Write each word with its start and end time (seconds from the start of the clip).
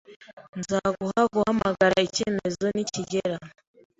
Nzaguha 0.59 1.21
guhamagara 1.33 1.97
icyemezo 2.07 2.65
nikigera. 2.75 3.37